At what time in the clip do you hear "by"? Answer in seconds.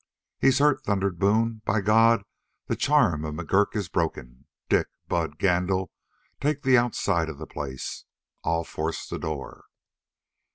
1.63-1.79